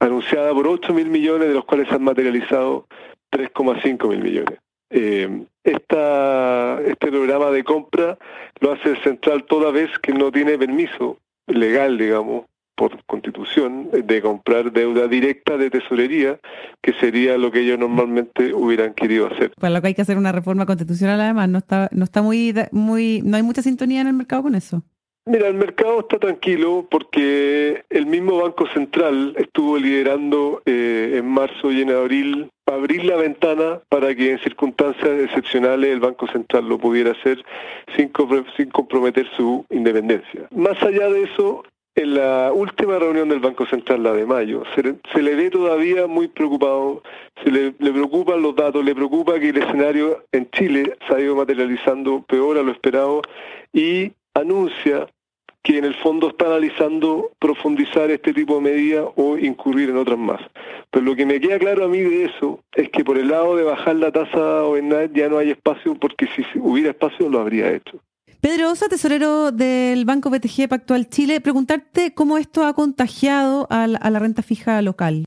anunciada 0.00 0.52
por 0.52 0.66
8 0.66 0.92
mil 0.92 1.08
millones, 1.08 1.48
de 1.48 1.54
los 1.54 1.64
cuales 1.64 1.88
se 1.88 1.94
han 1.94 2.04
materializado 2.04 2.86
3,5 3.30 4.08
mil 4.08 4.22
millones. 4.22 4.58
Eh, 4.90 5.44
esta, 5.64 6.80
este 6.82 7.08
programa 7.08 7.50
de 7.50 7.64
compra 7.64 8.18
lo 8.60 8.72
hace 8.72 8.90
el 8.90 9.02
central 9.02 9.44
toda 9.44 9.70
vez 9.70 9.90
que 9.98 10.12
no 10.12 10.30
tiene 10.30 10.58
permiso 10.58 11.18
legal, 11.46 11.98
digamos, 11.98 12.44
por 12.76 13.04
constitución, 13.04 13.88
de 13.92 14.20
comprar 14.20 14.72
deuda 14.72 15.06
directa 15.06 15.56
de 15.56 15.70
tesorería, 15.70 16.40
que 16.82 16.92
sería 16.94 17.38
lo 17.38 17.50
que 17.50 17.60
ellos 17.60 17.78
normalmente 17.78 18.52
hubieran 18.52 18.94
querido 18.94 19.28
hacer. 19.28 19.52
Para 19.60 19.74
lo 19.74 19.80
que 19.80 19.88
hay 19.88 19.94
que 19.94 20.02
hacer 20.02 20.18
una 20.18 20.32
reforma 20.32 20.66
constitucional, 20.66 21.20
además, 21.20 21.48
no 21.48 21.58
está, 21.58 21.88
no 21.92 22.04
está 22.04 22.20
muy, 22.22 22.52
muy, 22.72 23.22
no 23.24 23.36
hay 23.36 23.42
mucha 23.42 23.62
sintonía 23.62 24.00
en 24.00 24.08
el 24.08 24.14
mercado 24.14 24.42
con 24.42 24.54
eso. 24.54 24.82
Mira, 25.26 25.48
el 25.48 25.54
mercado 25.54 26.00
está 26.00 26.18
tranquilo 26.18 26.86
porque 26.90 27.82
el 27.88 28.04
mismo 28.04 28.42
Banco 28.42 28.66
Central 28.74 29.34
estuvo 29.38 29.78
liderando 29.78 30.60
eh, 30.66 31.14
en 31.16 31.26
marzo 31.26 31.72
y 31.72 31.80
en 31.80 31.90
abril 31.90 32.50
abrir 32.66 33.06
la 33.06 33.16
ventana 33.16 33.80
para 33.88 34.14
que 34.14 34.32
en 34.32 34.38
circunstancias 34.40 35.08
excepcionales 35.24 35.90
el 35.90 36.00
Banco 36.00 36.26
Central 36.26 36.68
lo 36.68 36.76
pudiera 36.76 37.12
hacer 37.12 37.42
sin, 37.96 38.12
sin 38.54 38.70
comprometer 38.70 39.26
su 39.34 39.64
independencia. 39.70 40.46
Más 40.50 40.82
allá 40.82 41.08
de 41.08 41.22
eso, 41.22 41.64
en 41.94 42.16
la 42.16 42.52
última 42.52 42.98
reunión 42.98 43.30
del 43.30 43.40
Banco 43.40 43.64
Central, 43.64 44.02
la 44.02 44.12
de 44.12 44.26
mayo, 44.26 44.62
se 44.74 45.22
le, 45.22 45.34
ve 45.34 45.48
todavía 45.48 46.06
muy 46.06 46.28
preocupado, 46.28 47.02
se 47.42 47.50
le, 47.50 47.74
le, 47.78 47.92
preocupan 47.92 48.42
los 48.42 48.54
datos, 48.54 48.84
le 48.84 48.94
preocupa 48.94 49.40
que 49.40 49.48
el 49.48 49.56
escenario 49.56 50.22
en 50.32 50.50
Chile 50.50 50.98
se 51.08 51.14
ha 51.14 51.20
ido 51.20 51.34
materializando 51.34 52.22
peor 52.28 52.58
a 52.58 52.62
lo 52.62 52.72
esperado 52.72 53.22
y 53.72 54.12
anuncia 54.34 55.08
que 55.64 55.78
en 55.78 55.84
el 55.86 55.94
fondo 55.94 56.28
está 56.28 56.46
analizando 56.46 57.30
profundizar 57.38 58.10
este 58.10 58.34
tipo 58.34 58.56
de 58.56 58.60
medidas 58.60 59.06
o 59.16 59.38
incurrir 59.38 59.88
en 59.88 59.96
otras 59.96 60.18
más. 60.18 60.40
Pero 60.90 61.06
lo 61.06 61.16
que 61.16 61.24
me 61.24 61.40
queda 61.40 61.58
claro 61.58 61.86
a 61.86 61.88
mí 61.88 62.00
de 62.00 62.26
eso 62.26 62.60
es 62.72 62.90
que 62.90 63.02
por 63.02 63.16
el 63.16 63.28
lado 63.28 63.56
de 63.56 63.64
bajar 63.64 63.96
la 63.96 64.12
tasa 64.12 64.64
overnight 64.64 65.12
ya 65.14 65.28
no 65.30 65.38
hay 65.38 65.50
espacio 65.50 65.94
porque 65.94 66.26
si 66.36 66.44
hubiera 66.58 66.90
espacio 66.90 67.30
lo 67.30 67.40
habría 67.40 67.72
hecho. 67.72 67.98
Pedro 68.42 68.70
Osa, 68.70 68.88
tesorero 68.88 69.52
del 69.52 70.04
Banco 70.04 70.28
BTG 70.28 70.68
Pactual 70.68 71.08
Chile, 71.08 71.40
preguntarte 71.40 72.12
cómo 72.12 72.36
esto 72.36 72.66
ha 72.66 72.74
contagiado 72.74 73.66
a 73.70 73.86
la, 73.86 74.18
renta 74.18 74.42
fija 74.42 74.82
local. 74.82 75.24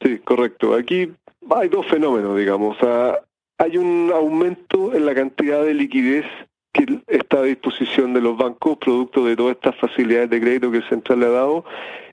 Sí, 0.00 0.20
correcto. 0.20 0.74
Aquí 0.74 1.10
hay 1.50 1.68
dos 1.68 1.84
fenómenos, 1.88 2.38
digamos. 2.38 2.76
hay 3.58 3.76
un 3.76 4.12
aumento 4.14 4.94
en 4.94 5.04
la 5.04 5.16
cantidad 5.16 5.64
de 5.64 5.74
liquidez 5.74 6.26
que 6.72 6.86
está 7.08 7.38
a 7.38 7.42
disposición 7.42 8.14
de 8.14 8.20
los 8.20 8.36
bancos, 8.36 8.78
producto 8.78 9.24
de 9.24 9.36
todas 9.36 9.56
estas 9.56 9.76
facilidades 9.76 10.30
de 10.30 10.40
crédito 10.40 10.70
que 10.70 10.78
el 10.78 10.88
central 10.88 11.20
le 11.20 11.26
ha 11.26 11.30
dado, 11.30 11.64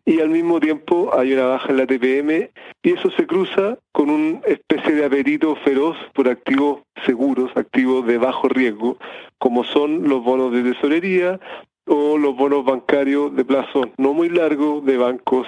y 0.05 0.21
al 0.21 0.29
mismo 0.29 0.59
tiempo 0.59 1.11
hay 1.17 1.33
una 1.33 1.45
baja 1.45 1.69
en 1.69 1.77
la 1.77 1.85
TPM, 1.85 2.49
y 2.81 2.91
eso 2.91 3.11
se 3.11 3.27
cruza 3.27 3.77
con 3.91 4.09
una 4.09 4.39
especie 4.45 4.95
de 4.95 5.05
apetito 5.05 5.55
feroz 5.57 5.97
por 6.13 6.29
activos 6.29 6.81
seguros, 7.05 7.51
activos 7.55 8.07
de 8.07 8.17
bajo 8.17 8.47
riesgo, 8.47 8.97
como 9.37 9.63
son 9.63 10.07
los 10.07 10.23
bonos 10.23 10.53
de 10.53 10.63
tesorería 10.63 11.39
o 11.85 12.17
los 12.17 12.35
bonos 12.35 12.65
bancarios 12.65 13.35
de 13.35 13.45
plazo 13.45 13.89
no 13.97 14.13
muy 14.13 14.29
largo 14.29 14.81
de 14.81 14.97
bancos 14.97 15.47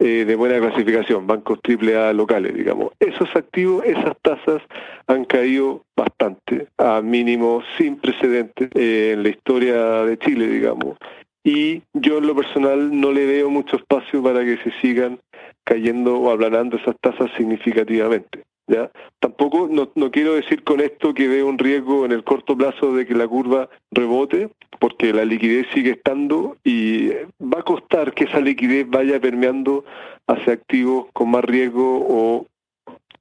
eh, 0.00 0.24
de 0.24 0.34
buena 0.34 0.58
clasificación, 0.58 1.26
bancos 1.26 1.58
AAA 1.62 2.14
locales, 2.14 2.54
digamos. 2.54 2.92
Esos 2.98 3.28
activos, 3.36 3.84
esas 3.84 4.16
tasas 4.22 4.62
han 5.06 5.26
caído 5.26 5.82
bastante, 5.94 6.68
a 6.78 7.02
mínimo 7.02 7.62
sin 7.76 7.96
precedentes 7.96 8.70
eh, 8.74 9.12
en 9.12 9.22
la 9.22 9.28
historia 9.28 10.04
de 10.04 10.18
Chile, 10.18 10.48
digamos. 10.48 10.96
Y 11.44 11.82
yo 11.92 12.16
en 12.16 12.26
lo 12.26 12.34
personal 12.34 12.98
no 12.98 13.12
le 13.12 13.26
veo 13.26 13.50
mucho 13.50 13.76
espacio 13.76 14.22
para 14.22 14.42
que 14.42 14.56
se 14.58 14.70
sigan 14.80 15.20
cayendo 15.64 16.18
o 16.18 16.30
aplanando 16.30 16.78
esas 16.78 16.96
tasas 17.00 17.30
significativamente. 17.36 18.44
¿Ya? 18.70 18.90
Tampoco 19.18 19.68
no, 19.70 19.90
no 19.94 20.10
quiero 20.10 20.34
decir 20.34 20.62
con 20.64 20.80
esto 20.80 21.12
que 21.12 21.28
veo 21.28 21.46
un 21.46 21.58
riesgo 21.58 22.04
en 22.06 22.12
el 22.12 22.24
corto 22.24 22.56
plazo 22.56 22.94
de 22.94 23.06
que 23.06 23.14
la 23.14 23.28
curva 23.28 23.68
rebote, 23.90 24.48
porque 24.78 25.12
la 25.12 25.24
liquidez 25.24 25.66
sigue 25.74 25.90
estando 25.90 26.56
y 26.64 27.08
va 27.40 27.60
a 27.60 27.64
costar 27.64 28.14
que 28.14 28.24
esa 28.24 28.40
liquidez 28.40 28.88
vaya 28.88 29.20
permeando 29.20 29.84
hacia 30.26 30.54
activos 30.54 31.06
con 31.12 31.30
más 31.30 31.44
riesgo 31.44 32.06
o 32.08 32.46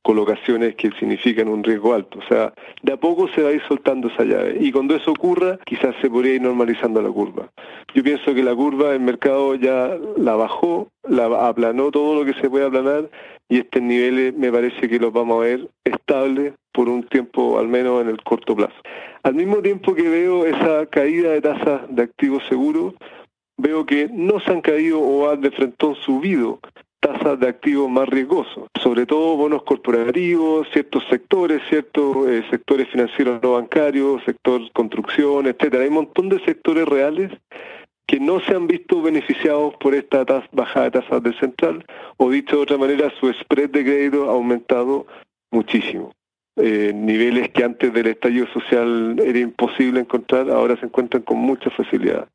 colocaciones 0.01 0.75
que 0.75 0.91
significan 0.91 1.49
un 1.49 1.63
riesgo 1.63 1.93
alto. 1.93 2.19
O 2.19 2.27
sea, 2.27 2.53
de 2.81 2.93
a 2.93 2.97
poco 2.97 3.27
se 3.29 3.41
va 3.41 3.49
a 3.49 3.53
ir 3.53 3.61
soltando 3.67 4.07
esa 4.07 4.23
llave. 4.23 4.57
Y 4.59 4.71
cuando 4.71 4.95
eso 4.95 5.11
ocurra, 5.11 5.59
quizás 5.65 5.95
se 6.01 6.09
podría 6.09 6.35
ir 6.35 6.41
normalizando 6.41 7.01
la 7.01 7.09
curva. 7.09 7.49
Yo 7.95 8.03
pienso 8.03 8.33
que 8.35 8.43
la 8.43 8.55
curva, 8.55 8.93
el 8.93 8.99
mercado 8.99 9.55
ya 9.55 9.97
la 10.17 10.35
bajó, 10.35 10.89
la 11.07 11.47
aplanó 11.47 11.91
todo 11.91 12.23
lo 12.23 12.25
que 12.25 12.39
se 12.39 12.49
puede 12.49 12.65
aplanar 12.65 13.09
y 13.49 13.59
estos 13.59 13.81
niveles 13.81 14.35
me 14.35 14.51
parece 14.51 14.87
que 14.87 14.99
los 14.99 15.11
vamos 15.11 15.37
a 15.37 15.47
ver 15.47 15.67
estables 15.83 16.53
por 16.71 16.87
un 16.87 17.03
tiempo, 17.03 17.57
al 17.57 17.67
menos 17.67 18.01
en 18.01 18.09
el 18.09 18.21
corto 18.23 18.55
plazo. 18.55 18.75
Al 19.23 19.33
mismo 19.33 19.57
tiempo 19.57 19.95
que 19.95 20.07
veo 20.07 20.45
esa 20.45 20.85
caída 20.85 21.31
de 21.31 21.41
tasas 21.41 21.81
de 21.89 22.03
activos 22.03 22.43
seguros, 22.47 22.93
veo 23.57 23.85
que 23.85 24.07
no 24.11 24.39
se 24.39 24.51
han 24.51 24.61
caído 24.61 24.99
o 24.99 25.29
han 25.29 25.41
de 25.41 25.51
frente 25.51 25.93
subido 26.05 26.59
tasas 26.99 27.39
de 27.39 27.47
activos 27.47 27.89
más 27.89 28.07
riesgosos, 28.09 28.67
sobre 28.81 29.05
todo 29.05 29.37
bonos 29.37 29.63
corporativos, 29.63 30.67
ciertos 30.71 31.03
sectores, 31.09 31.61
ciertos 31.69 32.27
eh, 32.27 32.43
sectores 32.51 32.89
financieros 32.89 33.41
no 33.41 33.53
bancarios, 33.53 34.21
sector 34.25 34.61
construcción, 34.73 35.47
etcétera. 35.47 35.83
Hay 35.83 35.89
un 35.89 35.95
montón 35.95 36.29
de 36.29 36.43
sectores 36.43 36.85
reales 36.85 37.31
que 38.09 38.19
no 38.19 38.39
se 38.39 38.55
han 38.55 38.65
visto 38.65 39.03
beneficiados 39.03 39.75
por 39.75 39.93
esta 39.93 40.25
bajada 40.51 40.85
de 40.85 40.99
tasas 40.99 41.21
del 41.21 41.39
central, 41.39 41.85
o 42.17 42.31
dicho 42.31 42.55
de 42.55 42.63
otra 42.63 42.77
manera, 42.79 43.13
su 43.19 43.31
spread 43.31 43.69
de 43.69 43.83
crédito 43.83 44.27
ha 44.27 44.33
aumentado 44.33 45.05
muchísimo. 45.51 46.11
Eh, 46.55 46.91
niveles 46.91 47.49
que 47.49 47.63
antes 47.63 47.93
del 47.93 48.07
estallido 48.07 48.47
social 48.47 49.15
era 49.23 49.37
imposible 49.37 49.99
encontrar, 49.99 50.49
ahora 50.49 50.75
se 50.77 50.87
encuentran 50.87 51.21
con 51.21 51.37
mucha 51.37 51.69
facilidad. 51.69 52.27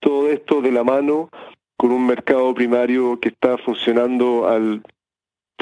Todo 0.00 0.28
esto 0.28 0.60
de 0.60 0.70
la 0.70 0.84
mano 0.84 1.30
con 1.78 1.92
un 1.92 2.06
mercado 2.06 2.52
primario 2.52 3.18
que 3.18 3.30
está 3.30 3.56
funcionando 3.56 4.46
al 4.46 4.82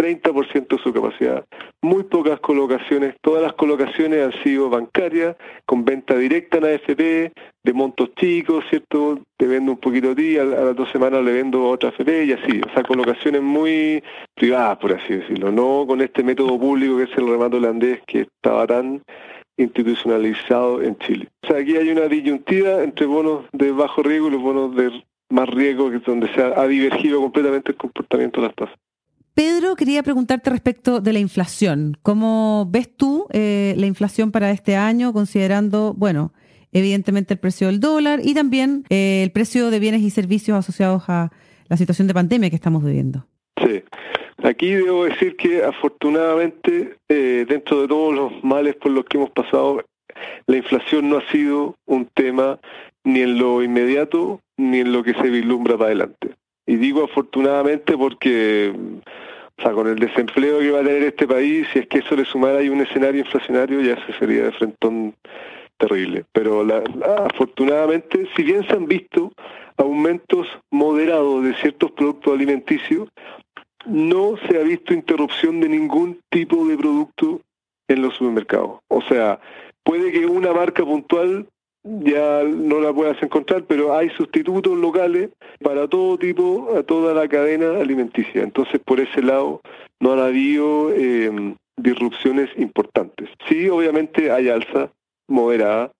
30% 0.00 0.68
de 0.68 0.82
su 0.82 0.92
capacidad. 0.92 1.44
Muy 1.82 2.04
pocas 2.04 2.40
colocaciones, 2.40 3.14
todas 3.20 3.42
las 3.42 3.52
colocaciones 3.52 4.24
han 4.24 4.42
sido 4.42 4.70
bancarias, 4.70 5.36
con 5.66 5.84
venta 5.84 6.16
directa 6.16 6.58
en 6.58 6.64
AFP, 6.64 7.32
de 7.62 7.72
montos 7.74 8.14
chicos, 8.14 8.64
¿cierto? 8.70 9.20
Te 9.36 9.46
vendo 9.46 9.72
un 9.72 9.78
poquito 9.78 10.12
a 10.12 10.14
ti, 10.14 10.38
a, 10.38 10.44
las 10.44 10.74
dos 10.74 10.90
semanas 10.90 11.22
le 11.22 11.32
vendo 11.32 11.68
otra 11.68 11.90
AFP 11.90 12.24
y 12.24 12.32
así. 12.32 12.62
O 12.66 12.72
sea, 12.72 12.82
colocaciones 12.82 13.42
muy 13.42 14.02
privadas, 14.34 14.78
por 14.78 14.92
así 14.92 15.16
decirlo. 15.16 15.52
No 15.52 15.84
con 15.86 16.00
este 16.00 16.22
método 16.22 16.58
público 16.58 16.96
que 16.96 17.04
es 17.04 17.18
el 17.18 17.28
remato 17.28 17.58
holandés 17.58 18.00
que 18.06 18.22
estaba 18.22 18.66
tan 18.66 19.02
institucionalizado 19.58 20.80
en 20.80 20.96
Chile. 20.98 21.28
O 21.42 21.46
sea, 21.46 21.58
aquí 21.58 21.76
hay 21.76 21.90
una 21.90 22.06
disyuntiva 22.06 22.82
entre 22.82 23.04
bonos 23.04 23.44
de 23.52 23.70
bajo 23.72 24.02
riesgo 24.02 24.28
y 24.28 24.30
los 24.30 24.42
bonos 24.42 24.74
de 24.74 25.04
más 25.30 25.48
riesgo, 25.48 25.90
que 25.90 25.98
es 25.98 26.04
donde 26.04 26.32
se 26.34 26.42
ha, 26.42 26.66
divergido 26.66 27.20
completamente 27.20 27.72
el 27.72 27.78
comportamiento 27.78 28.40
de 28.40 28.46
las 28.48 28.56
tasas. 28.56 28.76
Pedro, 29.34 29.76
quería 29.76 30.02
preguntarte 30.02 30.50
respecto 30.50 31.00
de 31.00 31.12
la 31.12 31.18
inflación. 31.18 31.96
¿Cómo 32.02 32.66
ves 32.70 32.94
tú 32.94 33.26
eh, 33.32 33.74
la 33.76 33.86
inflación 33.86 34.32
para 34.32 34.50
este 34.50 34.76
año, 34.76 35.12
considerando, 35.12 35.94
bueno, 35.96 36.32
evidentemente 36.72 37.34
el 37.34 37.40
precio 37.40 37.68
del 37.68 37.80
dólar 37.80 38.20
y 38.22 38.34
también 38.34 38.84
eh, 38.90 39.22
el 39.22 39.30
precio 39.30 39.70
de 39.70 39.78
bienes 39.78 40.02
y 40.02 40.10
servicios 40.10 40.58
asociados 40.58 41.04
a 41.08 41.30
la 41.68 41.76
situación 41.76 42.08
de 42.08 42.14
pandemia 42.14 42.50
que 42.50 42.56
estamos 42.56 42.84
viviendo? 42.84 43.26
Sí, 43.64 43.82
aquí 44.42 44.72
debo 44.72 45.04
decir 45.04 45.36
que 45.36 45.62
afortunadamente, 45.62 46.96
eh, 47.08 47.46
dentro 47.48 47.82
de 47.82 47.88
todos 47.88 48.14
los 48.14 48.44
males 48.44 48.76
por 48.76 48.90
los 48.92 49.04
que 49.04 49.18
hemos 49.18 49.30
pasado, 49.30 49.84
la 50.46 50.56
inflación 50.56 51.08
no 51.08 51.18
ha 51.18 51.30
sido 51.30 51.76
un 51.86 52.06
tema 52.06 52.58
ni 53.04 53.20
en 53.20 53.38
lo 53.38 53.62
inmediato 53.62 54.40
ni 54.56 54.80
en 54.80 54.92
lo 54.92 55.02
que 55.02 55.14
se 55.14 55.30
vislumbra 55.30 55.76
para 55.76 55.86
adelante. 55.86 56.34
Y 56.70 56.76
digo 56.76 57.02
afortunadamente 57.02 57.98
porque, 57.98 58.72
o 59.58 59.60
sea, 59.60 59.72
con 59.72 59.88
el 59.88 59.96
desempleo 59.98 60.60
que 60.60 60.70
va 60.70 60.78
a 60.78 60.84
tener 60.84 61.02
este 61.02 61.26
país, 61.26 61.66
si 61.72 61.80
es 61.80 61.88
que 61.88 61.98
eso 61.98 62.14
le 62.14 62.24
sumara 62.24 62.60
hay 62.60 62.68
un 62.68 62.80
escenario 62.80 63.22
inflacionario, 63.22 63.80
ya 63.80 63.96
se 64.06 64.12
sería 64.12 64.44
de 64.44 64.52
frentón 64.52 65.12
terrible. 65.78 66.26
Pero 66.30 66.64
afortunadamente, 67.24 68.28
si 68.36 68.44
bien 68.44 68.64
se 68.68 68.74
han 68.74 68.86
visto 68.86 69.32
aumentos 69.78 70.46
moderados 70.70 71.42
de 71.42 71.54
ciertos 71.54 71.90
productos 71.90 72.34
alimenticios, 72.34 73.08
no 73.84 74.36
se 74.48 74.56
ha 74.56 74.62
visto 74.62 74.94
interrupción 74.94 75.58
de 75.58 75.70
ningún 75.70 76.20
tipo 76.30 76.68
de 76.68 76.76
producto 76.76 77.40
en 77.88 78.00
los 78.00 78.14
supermercados. 78.14 78.78
O 78.86 79.02
sea, 79.02 79.40
puede 79.82 80.12
que 80.12 80.24
una 80.24 80.52
marca 80.52 80.84
puntual 80.84 81.48
ya 81.82 82.42
no 82.44 82.80
la 82.80 82.92
puedas 82.92 83.22
encontrar, 83.22 83.64
pero 83.64 83.96
hay 83.96 84.10
sustitutos 84.10 84.76
locales 84.76 85.30
para 85.62 85.88
todo 85.88 86.18
tipo, 86.18 86.76
a 86.76 86.82
toda 86.82 87.14
la 87.14 87.28
cadena 87.28 87.80
alimenticia. 87.80 88.42
Entonces, 88.42 88.80
por 88.84 89.00
ese 89.00 89.22
lado, 89.22 89.60
no 89.98 90.12
han 90.12 90.18
habido 90.18 90.92
eh, 90.92 91.54
disrupciones 91.76 92.50
importantes. 92.56 93.28
Sí, 93.48 93.68
obviamente 93.68 94.30
hay 94.30 94.48
alza 94.48 94.90
moderada 95.28 95.92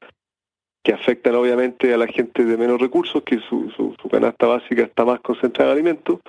que 0.82 0.92
afectan 0.92 1.34
obviamente 1.34 1.92
a 1.92 1.98
la 1.98 2.06
gente 2.06 2.44
de 2.44 2.56
menos 2.56 2.80
recursos, 2.80 3.22
que 3.22 3.38
su, 3.40 3.70
su, 3.70 4.08
canasta 4.08 4.46
básica 4.46 4.82
está 4.82 5.04
más 5.04 5.20
concentrada 5.20 5.72
en 5.72 5.78
alimentos, 5.78 6.20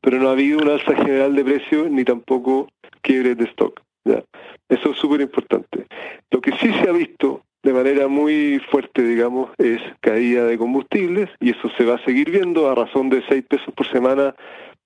pero 0.00 0.18
no 0.18 0.28
ha 0.28 0.32
habido 0.32 0.58
una 0.58 0.74
alza 0.74 0.94
general 0.96 1.36
de 1.36 1.44
precios 1.44 1.90
ni 1.90 2.04
tampoco 2.04 2.68
quiebres 3.00 3.38
de 3.38 3.44
stock. 3.44 3.80
¿ya? 4.04 4.24
Eso 4.68 4.90
es 4.90 4.98
súper 4.98 5.20
importante. 5.20 5.86
Lo 6.30 6.40
que 6.40 6.52
sí 6.52 6.72
se 6.72 6.88
ha 6.88 6.92
visto 6.92 7.42
de 7.62 7.72
manera 7.72 8.08
muy 8.08 8.60
fuerte, 8.70 9.02
digamos, 9.02 9.50
es 9.58 9.80
caída 10.00 10.44
de 10.44 10.58
combustibles 10.58 11.30
y 11.40 11.50
eso 11.50 11.70
se 11.76 11.84
va 11.84 11.94
a 11.94 12.04
seguir 12.04 12.30
viendo 12.30 12.68
a 12.68 12.74
razón 12.74 13.08
de 13.08 13.22
6 13.28 13.44
pesos 13.48 13.72
por 13.74 13.86
semana. 13.90 14.34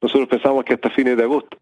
Nosotros 0.03 0.29
pensamos 0.29 0.65
que 0.65 0.75
hasta 0.75 0.91
fines 0.91 1.17
de 1.17 1.23
agosto. 1.23 1.57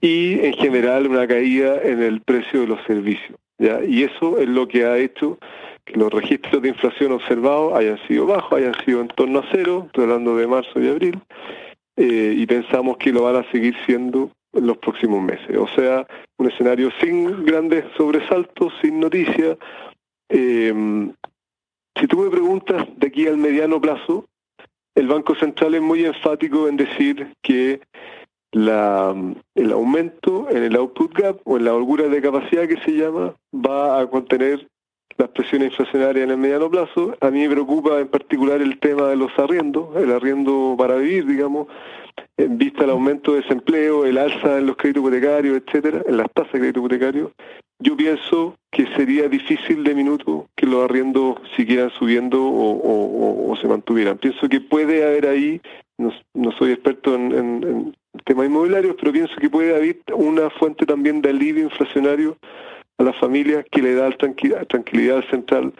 Y 0.00 0.40
en 0.44 0.54
general 0.54 1.06
una 1.06 1.26
caída 1.26 1.80
en 1.82 2.02
el 2.02 2.20
precio 2.20 2.60
de 2.60 2.66
los 2.66 2.82
servicios. 2.84 3.38
¿ya? 3.58 3.82
Y 3.84 4.02
eso 4.02 4.38
es 4.38 4.48
lo 4.48 4.66
que 4.66 4.84
ha 4.84 4.98
hecho 4.98 5.38
que 5.84 5.98
los 5.98 6.12
registros 6.12 6.60
de 6.60 6.68
inflación 6.70 7.12
observados 7.12 7.72
hayan 7.74 7.98
sido 8.08 8.26
bajos, 8.26 8.58
hayan 8.58 8.74
sido 8.84 9.00
en 9.00 9.08
torno 9.08 9.38
a 9.38 9.44
cero, 9.52 9.84
estoy 9.86 10.04
hablando 10.04 10.36
de 10.36 10.46
marzo 10.48 10.80
y 10.80 10.88
abril, 10.88 11.20
eh, 11.96 12.34
y 12.36 12.44
pensamos 12.44 12.96
que 12.96 13.12
lo 13.12 13.22
van 13.22 13.36
a 13.36 13.50
seguir 13.52 13.74
siendo 13.86 14.30
en 14.52 14.66
los 14.66 14.78
próximos 14.78 15.22
meses. 15.22 15.56
O 15.56 15.68
sea, 15.68 16.04
un 16.38 16.50
escenario 16.50 16.90
sin 17.00 17.44
grandes 17.44 17.84
sobresaltos, 17.96 18.72
sin 18.82 18.98
noticias, 18.98 19.56
eh, 20.28 21.12
si 21.98 22.06
tú 22.06 22.18
me 22.18 22.30
preguntas 22.30 22.86
de 22.96 23.06
aquí 23.06 23.26
al 23.26 23.38
mediano 23.38 23.80
plazo, 23.80 24.26
el 24.94 25.08
Banco 25.08 25.34
Central 25.34 25.74
es 25.74 25.82
muy 25.82 26.04
enfático 26.04 26.68
en 26.68 26.76
decir 26.76 27.34
que 27.42 27.80
el 28.52 29.72
aumento 29.72 30.48
en 30.50 30.62
el 30.62 30.76
output 30.76 31.12
gap 31.12 31.40
o 31.44 31.58
en 31.58 31.64
la 31.64 31.74
holgura 31.74 32.08
de 32.08 32.22
capacidad 32.22 32.66
que 32.66 32.80
se 32.80 32.92
llama 32.92 33.34
va 33.54 34.00
a 34.00 34.06
contener 34.06 34.66
las 35.18 35.28
presiones 35.30 35.70
inflacionarias 35.70 36.24
en 36.24 36.30
el 36.30 36.38
mediano 36.38 36.70
plazo. 36.70 37.16
A 37.20 37.30
mí 37.30 37.40
me 37.40 37.50
preocupa 37.50 38.00
en 38.00 38.08
particular 38.08 38.60
el 38.60 38.78
tema 38.78 39.08
de 39.08 39.16
los 39.16 39.30
arriendos, 39.38 39.94
el 39.96 40.12
arriendo 40.12 40.74
para 40.78 40.96
vivir, 40.96 41.26
digamos, 41.26 41.68
en 42.36 42.58
vista 42.58 42.82
del 42.82 42.90
aumento 42.90 43.32
de 43.32 43.40
desempleo, 43.42 44.04
el 44.04 44.18
alza 44.18 44.58
en 44.58 44.66
los 44.66 44.76
créditos 44.76 45.02
hipotecarios, 45.02 45.62
etcétera, 45.66 46.02
en 46.06 46.16
las 46.16 46.30
tasas 46.32 46.52
de 46.52 46.58
crédito 46.58 46.80
hipotecario. 46.80 47.32
Yo 47.78 47.96
pienso 47.96 48.56
que 48.70 48.86
sería 48.96 49.28
difícil 49.28 49.84
de 49.84 49.94
minuto 49.94 50.48
que 50.56 50.66
los 50.66 50.84
arriendos 50.84 51.36
siguieran 51.56 51.90
subiendo 51.90 52.42
o, 52.42 53.56
se 53.60 53.68
mantuvieran. 53.68 54.18
Pienso 54.18 54.48
que 54.48 54.60
puede 54.60 55.04
haber 55.04 55.26
ahí, 55.26 55.60
no, 55.98 56.52
soy 56.58 56.72
experto 56.72 57.14
en, 57.14 57.32
en 57.32 57.96
temas 58.24 58.46
inmobiliarios, 58.46 58.96
pero 58.98 59.12
pienso 59.12 59.34
que 59.36 59.48
puede 59.48 59.74
haber 59.74 59.96
una 60.14 60.50
fuente 60.50 60.84
también 60.84 61.22
de 61.22 61.30
alivio 61.30 61.64
inflacionario 61.64 62.36
a 62.98 63.02
las 63.02 63.16
familias 63.16 63.64
que 63.70 63.82
le 63.82 63.94
da 63.94 64.10
tranquilidad 64.10 65.16
al 65.18 65.30
central 65.30 65.72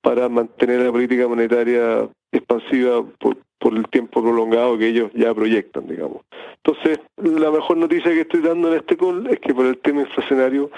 para 0.00 0.28
mantener 0.28 0.80
la 0.80 0.92
política 0.92 1.28
monetaria 1.28 2.08
expansiva 2.32 3.04
por 3.18 3.76
el 3.76 3.88
tiempo 3.88 4.22
prolongado 4.22 4.76
que 4.76 4.88
ellos 4.88 5.10
ya 5.14 5.32
proyectan, 5.32 5.86
digamos. 5.86 6.22
Entonces, 6.64 7.00
la 7.16 7.50
mejor 7.50 7.76
noticia 7.76 8.12
que 8.12 8.20
estoy 8.20 8.40
dando 8.40 8.68
en 8.68 8.78
este 8.78 8.96
call 8.96 9.26
es 9.28 9.40
que 9.40 9.54
por 9.54 9.66
el 9.66 9.78
tema 9.78 10.02
inflacionario 10.02 10.70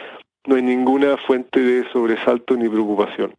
no 0.46 0.56
hay 0.56 0.62
ninguna 0.62 1.16
fuente 1.26 1.60
de 1.60 1.84
sobresalto 1.92 2.56
ni 2.56 2.68
preocupación. 2.68 3.34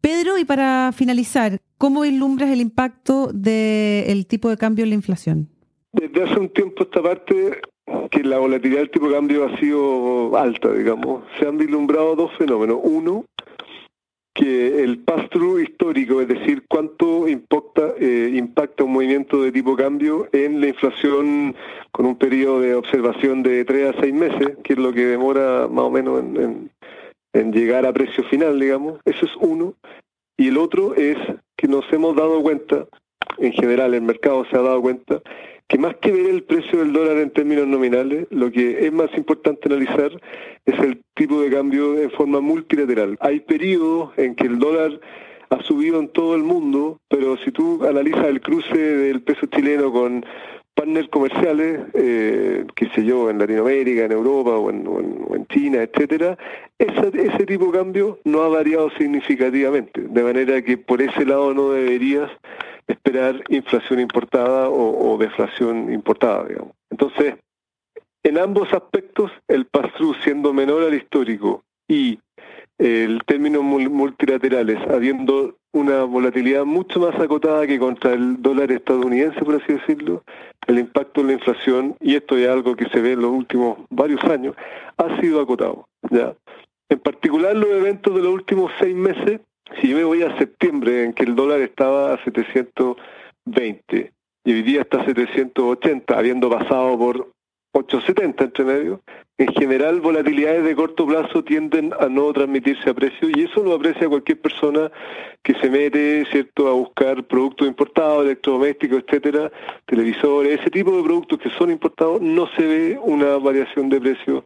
Pedro, 0.00 0.36
y 0.36 0.44
para 0.44 0.92
finalizar, 0.92 1.60
¿cómo 1.78 2.02
vislumbras 2.02 2.50
el 2.50 2.60
impacto 2.60 3.30
del 3.32 4.26
tipo 4.26 4.50
de 4.50 4.58
cambio 4.58 4.84
en 4.84 4.90
la 4.90 4.96
inflación? 4.96 5.48
Desde 5.92 6.22
hace 6.22 6.38
un 6.38 6.50
tiempo 6.50 6.82
esta 6.82 7.02
parte 7.02 7.60
que 8.10 8.22
la 8.22 8.38
volatilidad 8.38 8.80
del 8.80 8.90
tipo 8.90 9.08
de 9.08 9.14
cambio 9.14 9.46
ha 9.46 9.58
sido 9.58 10.36
alta, 10.36 10.72
digamos. 10.72 11.24
Se 11.38 11.46
han 11.46 11.56
vislumbrado 11.56 12.16
dos 12.16 12.32
fenómenos. 12.36 12.80
Uno, 12.82 13.24
que 14.34 14.82
el 14.82 14.98
pass-through 14.98 15.60
histórico, 15.60 16.20
es 16.20 16.26
decir, 16.26 16.64
cuánto 16.68 17.28
impacta, 17.28 17.94
eh, 18.00 18.32
impacta 18.34 18.82
un 18.82 18.92
movimiento 18.92 19.40
de 19.40 19.52
tipo 19.52 19.76
cambio 19.76 20.28
en 20.32 20.60
la 20.60 20.68
inflación 20.68 21.54
con 21.92 22.06
un 22.06 22.16
periodo 22.16 22.60
de 22.60 22.74
observación 22.74 23.44
de 23.44 23.64
tres 23.64 23.94
a 23.94 24.00
seis 24.00 24.12
meses, 24.12 24.56
que 24.64 24.72
es 24.72 24.78
lo 24.78 24.92
que 24.92 25.06
demora 25.06 25.68
más 25.68 25.84
o 25.84 25.90
menos 25.90 26.20
en, 26.20 26.70
en 27.32 27.52
llegar 27.52 27.86
a 27.86 27.92
precio 27.92 28.24
final, 28.24 28.58
digamos. 28.58 29.00
Eso 29.04 29.24
es 29.24 29.32
uno. 29.40 29.74
Y 30.36 30.48
el 30.48 30.58
otro 30.58 30.96
es 30.96 31.16
que 31.56 31.68
nos 31.68 31.84
hemos 31.92 32.16
dado 32.16 32.42
cuenta, 32.42 32.86
en 33.38 33.52
general 33.52 33.94
el 33.94 34.02
mercado 34.02 34.44
se 34.50 34.56
ha 34.56 34.62
dado 34.62 34.82
cuenta, 34.82 35.22
que 35.74 35.80
más 35.80 35.96
que 35.96 36.12
ver 36.12 36.26
el 36.26 36.44
precio 36.44 36.78
del 36.78 36.92
dólar 36.92 37.16
en 37.16 37.30
términos 37.30 37.66
nominales, 37.66 38.28
lo 38.30 38.48
que 38.52 38.86
es 38.86 38.92
más 38.92 39.10
importante 39.16 39.62
analizar 39.66 40.12
es 40.64 40.78
el 40.78 41.02
tipo 41.14 41.42
de 41.42 41.50
cambio 41.50 41.98
en 41.98 42.12
forma 42.12 42.40
multilateral. 42.40 43.16
Hay 43.18 43.40
periodos 43.40 44.16
en 44.16 44.36
que 44.36 44.46
el 44.46 44.60
dólar 44.60 45.00
ha 45.50 45.60
subido 45.64 45.98
en 45.98 46.10
todo 46.10 46.36
el 46.36 46.44
mundo, 46.44 46.98
pero 47.08 47.36
si 47.38 47.50
tú 47.50 47.84
analizas 47.84 48.26
el 48.26 48.40
cruce 48.40 48.78
del 48.78 49.20
peso 49.22 49.46
chileno 49.46 49.92
con 49.92 50.24
partners 50.74 51.08
comerciales, 51.08 51.80
eh, 51.94 52.64
qué 52.76 52.88
sé 52.90 53.04
yo, 53.04 53.28
en 53.28 53.40
Latinoamérica, 53.40 54.04
en 54.04 54.12
Europa 54.12 54.50
o 54.50 54.70
en, 54.70 55.46
China, 55.48 55.82
etcétera, 55.82 56.38
ese 56.78 57.46
tipo 57.46 57.66
de 57.66 57.78
cambio 57.78 58.20
no 58.22 58.42
ha 58.42 58.48
variado 58.48 58.90
significativamente, 58.90 60.02
de 60.02 60.22
manera 60.22 60.62
que 60.62 60.78
por 60.78 61.02
ese 61.02 61.24
lado 61.24 61.52
no 61.52 61.72
deberías 61.72 62.30
esperar 62.86 63.42
inflación 63.48 64.00
importada 64.00 64.68
o, 64.68 65.16
deflación 65.18 65.92
importada, 65.92 66.44
digamos. 66.44 66.72
Entonces, 66.90 67.34
en 68.22 68.38
ambos 68.38 68.72
aspectos, 68.72 69.30
el 69.48 69.66
pass 69.66 69.90
siendo 70.22 70.52
menor 70.52 70.82
al 70.82 70.94
histórico 70.94 71.62
y 71.88 72.18
el 72.78 73.20
término 73.24 73.62
multilaterales 73.62 74.78
habiendo 74.90 75.56
una 75.72 76.04
volatilidad 76.04 76.64
mucho 76.64 77.00
más 77.00 77.14
acotada 77.20 77.66
que 77.66 77.78
contra 77.78 78.12
el 78.12 78.40
dólar 78.40 78.70
estadounidense, 78.72 79.40
por 79.44 79.56
así 79.56 79.74
decirlo, 79.74 80.22
el 80.66 80.78
impacto 80.78 81.20
en 81.20 81.26
la 81.28 81.32
inflación, 81.34 81.96
y 82.00 82.14
esto 82.14 82.36
es 82.36 82.48
algo 82.48 82.76
que 82.76 82.88
se 82.88 83.00
ve 83.00 83.12
en 83.12 83.22
los 83.22 83.32
últimos 83.32 83.78
varios 83.90 84.22
años, 84.24 84.54
ha 84.96 85.20
sido 85.20 85.40
acotado. 85.40 85.86
¿ya? 86.10 86.34
En 86.88 86.98
particular 87.00 87.56
los 87.56 87.68
eventos 87.70 88.14
de 88.14 88.22
los 88.22 88.32
últimos 88.32 88.70
seis 88.78 88.94
meses 88.94 89.40
si 89.80 89.88
yo 89.88 89.96
me 89.96 90.04
voy 90.04 90.22
a 90.22 90.36
septiembre, 90.38 91.04
en 91.04 91.12
que 91.12 91.24
el 91.24 91.34
dólar 91.34 91.60
estaba 91.60 92.14
a 92.14 92.24
720 92.24 94.12
y 94.44 94.52
hoy 94.52 94.62
día 94.62 94.82
está 94.82 95.00
a 95.00 95.06
780, 95.06 96.16
habiendo 96.16 96.50
pasado 96.50 96.98
por 96.98 97.28
870 97.72 98.44
entre 98.44 98.64
medio, 98.64 99.00
en 99.36 99.48
general 99.48 100.00
volatilidades 100.00 100.64
de 100.64 100.76
corto 100.76 101.06
plazo 101.06 101.42
tienden 101.42 101.92
a 101.98 102.08
no 102.08 102.32
transmitirse 102.32 102.88
a 102.88 102.94
precio 102.94 103.28
y 103.34 103.42
eso 103.42 103.64
lo 103.64 103.74
aprecia 103.74 104.08
cualquier 104.08 104.40
persona 104.40 104.92
que 105.42 105.54
se 105.54 105.68
mete, 105.68 106.24
¿cierto?, 106.30 106.68
a 106.68 106.72
buscar 106.72 107.24
productos 107.24 107.66
importados, 107.66 108.24
electrodomésticos, 108.24 109.02
etcétera, 109.06 109.50
televisores, 109.86 110.60
ese 110.60 110.70
tipo 110.70 110.96
de 110.96 111.02
productos 111.02 111.40
que 111.40 111.50
son 111.50 111.72
importados, 111.72 112.20
no 112.20 112.46
se 112.56 112.62
ve 112.64 112.98
una 113.02 113.38
variación 113.38 113.88
de 113.88 114.00
precio 114.00 114.44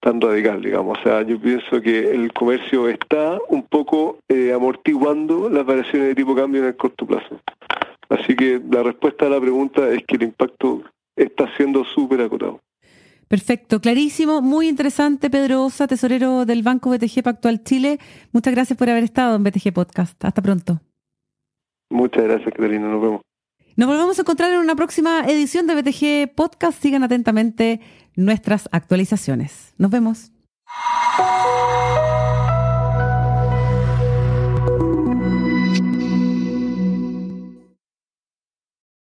tan 0.00 0.20
radical, 0.20 0.62
digamos. 0.62 0.98
O 0.98 1.02
sea, 1.02 1.22
yo 1.22 1.40
pienso 1.40 1.80
que 1.80 2.10
el 2.10 2.32
comercio 2.32 2.88
está 2.88 3.38
un 3.48 3.62
poco 3.62 4.18
eh, 4.28 4.52
amortiguando 4.52 5.48
las 5.48 5.64
variaciones 5.64 6.08
de 6.08 6.14
tipo 6.14 6.34
cambio 6.34 6.62
en 6.62 6.68
el 6.68 6.76
corto 6.76 7.06
plazo. 7.06 7.40
Así 8.08 8.34
que 8.34 8.60
la 8.70 8.82
respuesta 8.82 9.26
a 9.26 9.30
la 9.30 9.40
pregunta 9.40 9.88
es 9.88 10.02
que 10.06 10.16
el 10.16 10.24
impacto 10.24 10.82
está 11.14 11.48
siendo 11.56 11.84
súper 11.84 12.22
acotado. 12.22 12.60
Perfecto, 13.28 13.80
clarísimo, 13.80 14.42
muy 14.42 14.66
interesante. 14.68 15.30
Pedro 15.30 15.64
Osa, 15.64 15.86
tesorero 15.86 16.44
del 16.44 16.64
Banco 16.64 16.90
BTG 16.90 17.22
Pactual 17.22 17.62
Chile. 17.62 18.00
Muchas 18.32 18.52
gracias 18.52 18.76
por 18.76 18.90
haber 18.90 19.04
estado 19.04 19.36
en 19.36 19.44
BTG 19.44 19.72
Podcast. 19.72 20.24
Hasta 20.24 20.42
pronto. 20.42 20.80
Muchas 21.90 22.24
gracias, 22.24 22.52
Catalina. 22.52 22.88
Nos 22.88 23.00
vemos. 23.00 23.20
Nos 23.76 23.88
volvemos 23.88 24.18
a 24.18 24.22
encontrar 24.22 24.52
en 24.52 24.58
una 24.58 24.74
próxima 24.74 25.24
edición 25.26 25.68
de 25.68 25.80
BTG 25.80 26.34
Podcast. 26.34 26.82
Sigan 26.82 27.04
atentamente 27.04 27.80
nuestras 28.16 28.68
actualizaciones. 28.72 29.74
Nos 29.78 29.90
vemos. 29.90 30.32